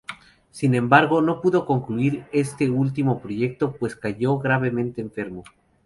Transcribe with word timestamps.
Sin 0.49 0.73
embargo, 0.73 1.21
no 1.21 1.41
pudo 1.41 1.67
concluir 1.67 2.25
este 2.33 2.71
último 2.71 3.21
proyecto, 3.21 3.73
pues 3.77 3.95
cayó 3.95 4.39
gravemente 4.39 4.99
enfermo. 4.99 5.43